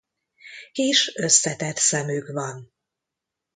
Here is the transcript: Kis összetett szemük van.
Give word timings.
Kis 0.71 1.15
összetett 1.15 1.77
szemük 1.77 2.27
van. 2.31 2.73